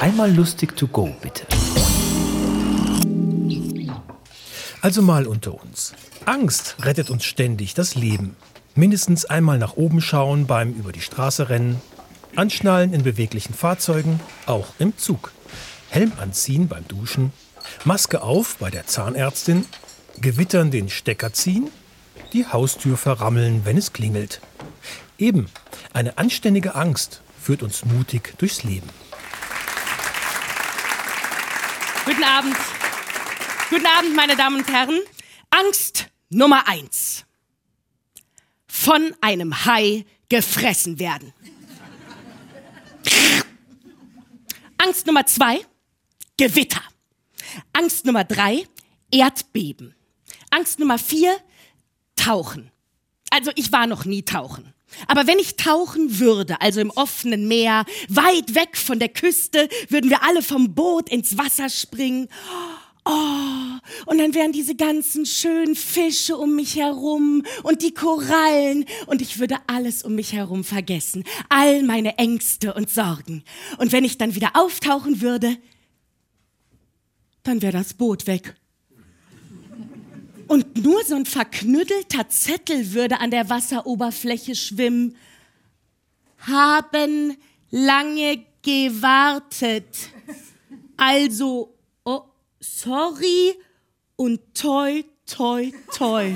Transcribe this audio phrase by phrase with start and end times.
[0.00, 1.46] Einmal lustig to go, bitte.
[4.82, 5.94] Also mal unter uns.
[6.26, 8.36] Angst rettet uns ständig das Leben.
[8.74, 11.80] Mindestens einmal nach oben schauen beim über die Straße rennen,
[12.36, 15.32] anschnallen in beweglichen Fahrzeugen, auch im Zug.
[15.88, 17.32] Helm anziehen beim Duschen,
[17.84, 19.64] Maske auf bei der Zahnärztin,
[20.20, 21.70] gewittern den Stecker ziehen,
[22.34, 24.42] die Haustür verrammeln, wenn es klingelt.
[25.18, 25.46] Eben,
[25.94, 28.90] eine anständige Angst führt uns mutig durchs Leben.
[32.06, 32.56] Guten Abend.
[33.68, 35.00] Guten Abend, meine Damen und Herren.
[35.50, 37.24] Angst Nummer eins.
[38.68, 41.32] Von einem Hai gefressen werden.
[44.78, 45.66] Angst Nummer zwei.
[46.36, 46.80] Gewitter.
[47.72, 48.68] Angst Nummer drei.
[49.10, 49.96] Erdbeben.
[50.50, 51.36] Angst Nummer vier.
[52.14, 52.70] Tauchen.
[53.30, 54.72] Also ich war noch nie tauchen.
[55.08, 60.10] Aber wenn ich tauchen würde, also im offenen Meer, weit weg von der Küste, würden
[60.10, 62.28] wir alle vom Boot ins Wasser springen.
[63.04, 69.22] Oh, und dann wären diese ganzen schönen Fische um mich herum und die Korallen und
[69.22, 73.44] ich würde alles um mich herum vergessen, all meine Ängste und Sorgen.
[73.78, 75.56] Und wenn ich dann wieder auftauchen würde,
[77.44, 78.56] dann wäre das Boot weg.
[80.48, 85.16] Und nur so ein verknüttelter Zettel würde an der Wasseroberfläche schwimmen.
[86.38, 87.36] Haben
[87.70, 90.10] lange gewartet.
[90.96, 92.22] Also, oh,
[92.60, 93.54] sorry
[94.16, 96.34] und toi, toi, toi.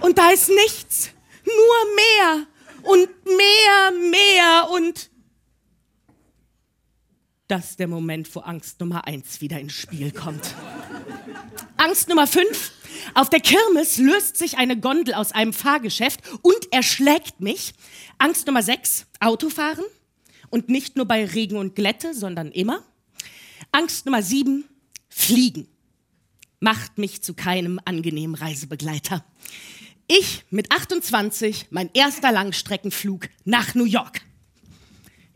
[0.00, 1.10] Und da ist nichts.
[1.44, 2.46] Nur mehr
[2.82, 5.10] und mehr, mehr und
[7.46, 10.54] das ist der Moment, wo Angst Nummer eins wieder ins Spiel kommt.
[11.84, 12.72] Angst Nummer fünf.
[13.12, 17.74] Auf der Kirmes löst sich eine Gondel aus einem Fahrgeschäft und erschlägt mich.
[18.16, 19.04] Angst Nummer sechs.
[19.20, 19.84] Autofahren.
[20.48, 22.82] Und nicht nur bei Regen und Glätte, sondern immer.
[23.70, 24.64] Angst Nummer sieben.
[25.10, 25.68] Fliegen.
[26.58, 29.22] Macht mich zu keinem angenehmen Reisebegleiter.
[30.06, 34.22] Ich mit 28, mein erster Langstreckenflug nach New York.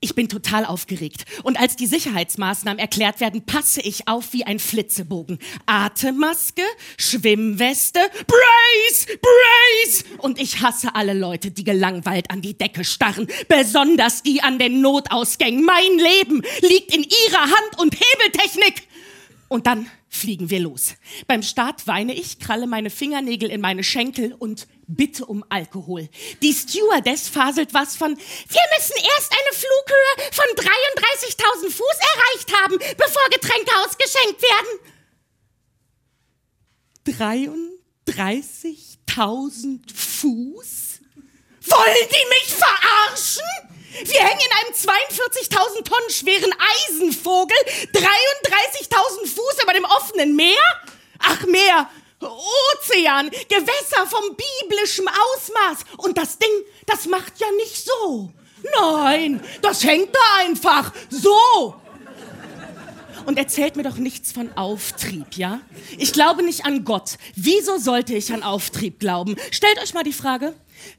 [0.00, 1.24] Ich bin total aufgeregt.
[1.42, 5.38] Und als die Sicherheitsmaßnahmen erklärt werden, passe ich auf wie ein Flitzebogen.
[5.64, 6.62] Atemmaske,
[6.98, 10.04] Schwimmweste, Brace, Brace!
[10.18, 13.26] Und ich hasse alle Leute, die gelangweilt an die Decke starren.
[13.48, 15.64] Besonders die an den Notausgängen.
[15.64, 18.86] Mein Leben liegt in ihrer Hand und Hebeltechnik.
[19.48, 20.94] Und dann fliegen wir los.
[21.26, 26.08] Beim Start weine ich, kralle meine Fingernägel in meine Schenkel und bitte um Alkohol.
[26.42, 32.76] Die Stewardess faselt was von, wir müssen erst eine Flughöhe von 33.000 Fuß erreicht haben,
[32.96, 34.80] bevor Getränke ausgeschenkt werden.
[38.06, 41.00] 33.000 Fuß?
[41.68, 43.44] Wollen die mich verarschen?
[44.04, 46.52] Wir hängen in einem 42.000 Tonnen schweren
[46.88, 47.56] Eisenvogel,
[47.92, 50.60] 33.000 Fuß über dem offenen Meer?
[51.18, 51.88] Ach, Meer,
[52.20, 55.78] Ozean, Gewässer vom biblischen Ausmaß.
[55.98, 56.50] Und das Ding,
[56.86, 58.32] das macht ja nicht so.
[58.80, 61.74] Nein, das hängt da einfach so.
[63.26, 65.60] Und erzählt mir doch nichts von Auftrieb, ja?
[65.98, 67.18] Ich glaube nicht an Gott.
[67.34, 69.36] Wieso sollte ich an Auftrieb glauben?
[69.50, 70.54] Stellt euch mal die Frage,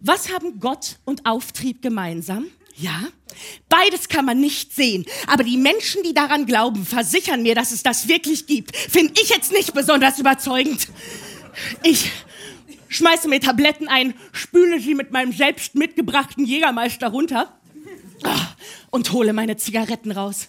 [0.00, 2.50] was haben Gott und Auftrieb gemeinsam?
[2.80, 3.08] Ja,
[3.68, 5.04] beides kann man nicht sehen.
[5.26, 8.76] Aber die Menschen, die daran glauben, versichern mir, dass es das wirklich gibt.
[8.76, 10.86] Finde ich jetzt nicht besonders überzeugend.
[11.82, 12.12] Ich
[12.88, 17.58] schmeiße mir Tabletten ein, spüle sie mit meinem selbst mitgebrachten Jägermeister runter
[18.22, 18.46] ah,
[18.90, 20.48] und hole meine Zigaretten raus.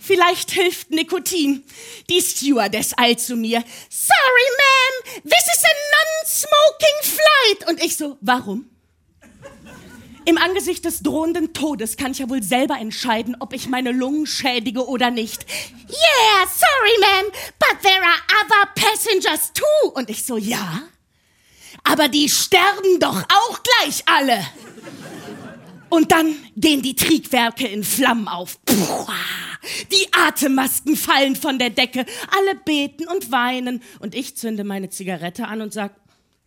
[0.00, 1.62] Vielleicht hilft Nikotin.
[2.10, 3.62] Die Stewardess eilt zu mir.
[3.88, 7.70] Sorry, ma'am, this is a non-smoking flight.
[7.70, 8.68] Und ich so, warum?
[10.28, 14.26] Im Angesicht des drohenden Todes kann ich ja wohl selber entscheiden, ob ich meine Lungen
[14.26, 15.46] schädige oder nicht.
[15.88, 19.88] Yeah, sorry, ma'am, but there are other passengers too.
[19.94, 20.82] Und ich so, ja,
[21.82, 24.46] aber die sterben doch auch gleich alle.
[25.88, 28.62] Und dann gehen die Triebwerke in Flammen auf.
[28.66, 29.06] Puh,
[29.90, 32.04] die Atemmasken fallen von der Decke.
[32.36, 33.82] Alle beten und weinen.
[33.98, 35.94] Und ich zünde meine Zigarette an und sag,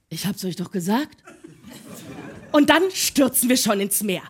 [0.09, 1.17] ich hab's euch doch gesagt.
[2.51, 4.23] Und dann stürzen wir schon ins Meer.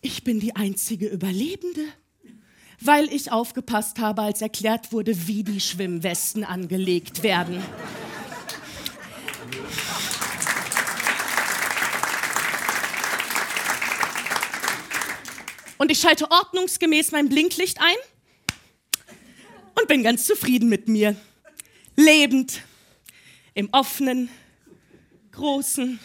[0.00, 1.84] Ich bin die einzige Überlebende,
[2.80, 7.62] weil ich aufgepasst habe, als erklärt wurde, wie die Schwimmwesten angelegt werden.
[15.78, 17.96] Und ich schalte ordnungsgemäß mein Blinklicht ein
[19.78, 21.16] und bin ganz zufrieden mit mir.
[21.96, 22.62] Lebend,
[23.60, 24.30] im offenen,
[25.32, 26.00] großen,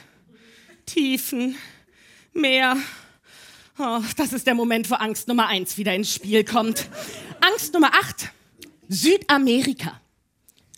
[0.85, 1.57] tiefen
[2.33, 2.75] Meer.
[3.79, 6.89] Oh, das ist der Moment, wo Angst Nummer eins wieder ins Spiel kommt.
[7.39, 8.29] Angst Nummer acht.
[8.89, 10.01] Südamerika.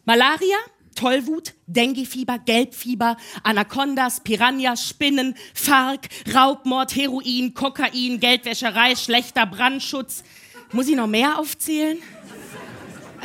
[0.05, 0.55] Malaria,
[0.93, 10.23] Tollwut, Denguefieber, Gelbfieber, Anacondas, Piranhas, Spinnen, Fark, Raubmord, Heroin, Kokain, Geldwäscherei, schlechter Brandschutz.
[10.71, 11.97] Muss ich noch mehr aufzählen?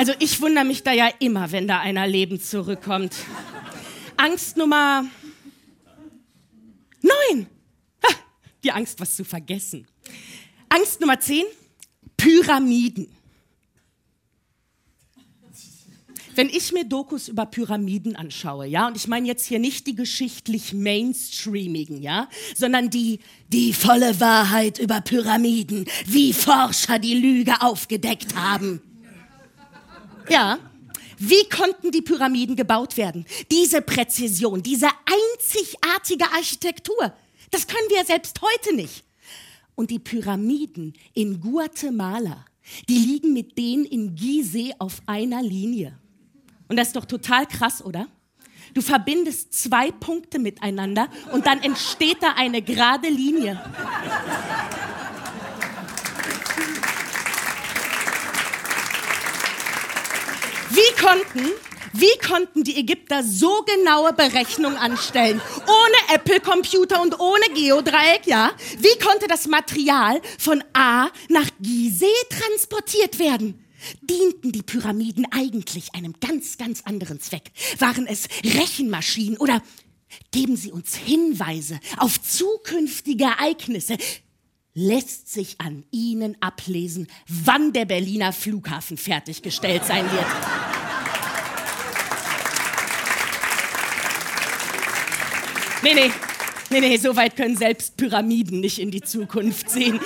[0.03, 3.15] Also ich wundere mich da ja immer, wenn da einer lebend zurückkommt.
[4.17, 5.07] Angst Nummer
[7.01, 7.47] neun.
[8.65, 9.87] Die Angst, was zu vergessen.
[10.69, 11.45] Angst Nummer zehn.
[12.17, 13.07] Pyramiden.
[16.35, 19.95] Wenn ich mir Dokus über Pyramiden anschaue, ja, und ich meine jetzt hier nicht die
[19.95, 28.35] geschichtlich mainstreamigen, ja, sondern die, die volle Wahrheit über Pyramiden, wie Forscher die Lüge aufgedeckt
[28.35, 28.83] haben.
[30.33, 30.59] Ja,
[31.19, 33.27] wie konnten die Pyramiden gebaut werden?
[33.51, 37.13] Diese Präzision, diese einzigartige Architektur,
[37.51, 39.05] das können wir selbst heute nicht.
[39.75, 42.47] Und die Pyramiden in Guatemala,
[42.89, 45.99] die liegen mit denen in Gizeh auf einer Linie.
[46.69, 48.09] Und das ist doch total krass, oder?
[48.73, 53.63] Du verbindest zwei Punkte miteinander und dann entsteht da eine gerade Linie.
[60.75, 61.51] Wie konnten,
[61.93, 65.39] wie konnten die Ägypter so genaue Berechnungen anstellen?
[65.67, 68.53] Ohne Apple-Computer und ohne Geodreieck, ja?
[68.79, 73.63] Wie konnte das Material von A nach Gizeh transportiert werden?
[74.01, 77.51] Dienten die Pyramiden eigentlich einem ganz, ganz anderen Zweck?
[77.79, 79.61] Waren es Rechenmaschinen oder
[80.31, 83.99] geben sie uns Hinweise auf zukünftige Ereignisse?
[84.75, 90.27] Lässt sich an ihnen ablesen, wann der Berliner Flughafen fertiggestellt sein wird?
[95.83, 96.13] Nee, nee,
[96.71, 100.01] nee, nee, so weit können selbst Pyramiden nicht in die Zukunft sehen.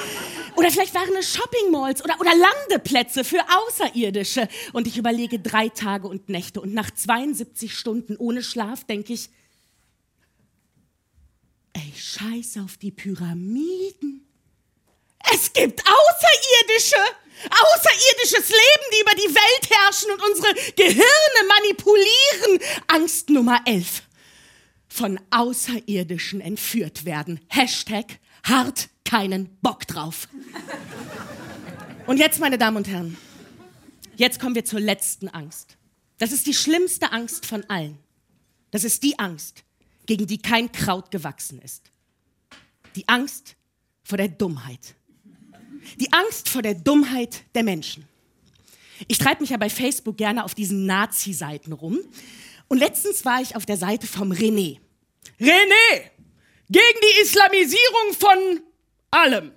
[0.57, 4.49] Oder vielleicht waren es Shopping-Malls oder, oder Landeplätze für Außerirdische.
[4.73, 6.63] Und ich überlege drei Tage und Nächte.
[6.63, 9.29] Und nach 72 Stunden ohne Schlaf denke ich,
[11.75, 14.16] ey, scheiß auf die Pyramiden.
[15.33, 16.97] Es gibt Außerirdische.
[17.51, 22.83] Außerirdisches Leben, die über die Welt herrschen und unsere Gehirne manipulieren.
[22.89, 24.03] Angst Nummer 11.
[24.89, 27.41] Von Außerirdischen entführt werden.
[27.49, 30.29] Hashtag hart keinen Bock drauf.
[32.07, 33.17] Und jetzt, meine Damen und Herren,
[34.17, 35.77] jetzt kommen wir zur letzten Angst.
[36.19, 37.99] Das ist die schlimmste Angst von allen.
[38.71, 39.65] Das ist die Angst,
[40.07, 41.91] gegen die kein Kraut gewachsen ist.
[42.95, 43.57] Die Angst
[44.03, 44.95] vor der Dummheit.
[45.99, 48.07] Die Angst vor der Dummheit der Menschen.
[49.09, 51.99] Ich treibe mich ja bei Facebook gerne auf diesen Nazi-Seiten rum.
[52.69, 54.79] Und letztens war ich auf der Seite vom René.
[55.41, 56.11] René!
[56.69, 58.61] Gegen die Islamisierung von
[59.11, 59.53] allem.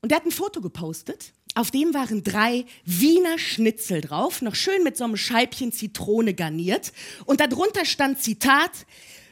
[0.00, 1.32] Und er hat ein Foto gepostet.
[1.54, 6.92] Auf dem waren drei Wiener Schnitzel drauf, noch schön mit so einem Scheibchen Zitrone garniert.
[7.26, 8.72] Und darunter stand Zitat,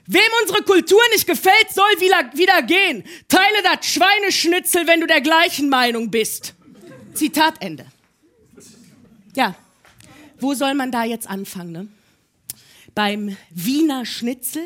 [0.06, 3.04] Wem unsere Kultur nicht gefällt, soll wieder, wieder gehen.
[3.28, 6.54] Teile das Schweineschnitzel, wenn du der gleichen Meinung bist.
[7.14, 7.86] Zitat Ende.
[9.34, 9.54] Ja,
[10.40, 11.72] wo soll man da jetzt anfangen?
[11.72, 11.88] Ne?
[12.94, 14.62] Beim Wiener Schnitzel?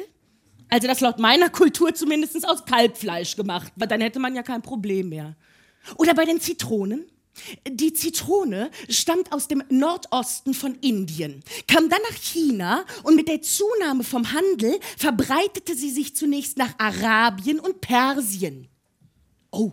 [0.68, 4.62] Also das laut meiner Kultur zumindest aus Kalbfleisch gemacht, weil dann hätte man ja kein
[4.62, 5.36] Problem mehr.
[5.96, 7.04] Oder bei den Zitronen?
[7.68, 13.42] Die Zitrone stammt aus dem Nordosten von Indien, kam dann nach China und mit der
[13.42, 18.68] Zunahme vom Handel verbreitete sie sich zunächst nach Arabien und Persien.
[19.50, 19.72] Oh,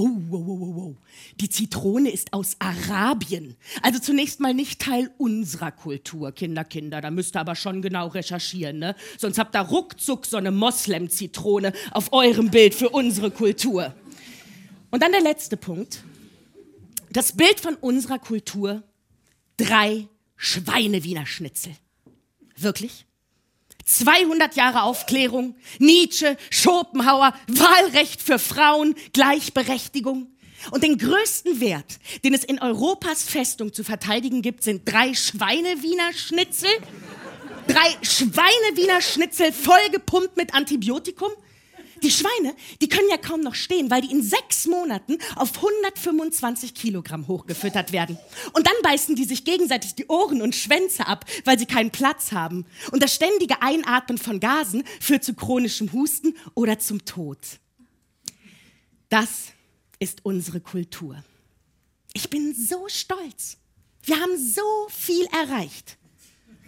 [0.00, 0.96] Oh, wow, wow, wow.
[1.40, 3.56] Die Zitrone ist aus Arabien.
[3.82, 7.00] Also zunächst mal nicht Teil unserer Kultur, Kinder, Kinder.
[7.00, 8.94] Da müsst ihr aber schon genau recherchieren, ne?
[9.18, 13.92] Sonst habt ihr ruckzuck so eine Moslem-Zitrone auf eurem Bild für unsere Kultur.
[14.92, 16.04] Und dann der letzte Punkt.
[17.10, 18.82] Das Bild von unserer Kultur.
[19.56, 21.72] Drei Schweine-Wiener Schnitzel.
[22.56, 23.06] Wirklich?
[23.84, 30.28] 200 Jahre Aufklärung, Nietzsche, Schopenhauer, Wahlrecht für Frauen, Gleichberechtigung.
[30.70, 36.12] Und den größten Wert, den es in Europas Festung zu verteidigen gibt, sind drei Schweine-Wiener
[36.12, 36.70] Schnitzel.
[37.66, 41.30] Drei Schweine-Wiener Schnitzel vollgepumpt mit Antibiotikum
[42.02, 46.74] die Schweine, die können ja kaum noch stehen, weil die in sechs Monaten auf 125
[46.74, 48.18] Kilogramm hochgefüttert werden.
[48.52, 52.32] Und dann beißen die sich gegenseitig die Ohren und Schwänze ab, weil sie keinen Platz
[52.32, 52.66] haben.
[52.92, 57.38] Und das ständige Einatmen von Gasen führt zu chronischem Husten oder zum Tod.
[59.08, 59.52] Das
[59.98, 61.22] ist unsere Kultur.
[62.12, 63.58] Ich bin so stolz.
[64.02, 65.98] Wir haben so viel erreicht.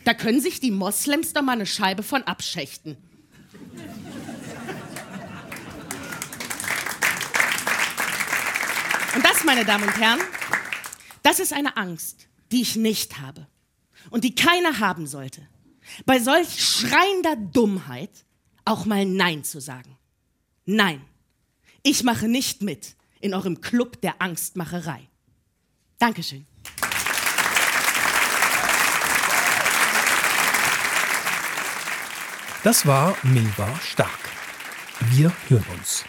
[0.05, 2.97] Da können sich die Moslems doch mal eine Scheibe von abschächten.
[9.15, 10.21] Und das, meine Damen und Herren,
[11.25, 13.49] das ist eine Angst, die ich nicht habe
[14.11, 15.45] und die keiner haben sollte.
[16.07, 18.11] Bei solch schreiender Dummheit
[18.65, 19.99] auch mal Nein zu sagen.
[20.67, 21.05] Nein,
[21.83, 25.09] ich mache nicht mit in eurem Club der Angstmacherei.
[25.99, 26.47] Dankeschön.
[32.63, 34.21] Das war Milva Stark.
[35.11, 36.05] Wir hören uns.